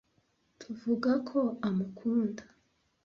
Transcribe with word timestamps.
Tuvuga 0.59 1.11
ko 1.29 1.39
amukunda. 1.67 2.43